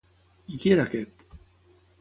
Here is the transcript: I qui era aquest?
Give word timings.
I 0.55 0.61
qui 0.63 0.73
era 0.77 0.87
aquest? 0.89 1.23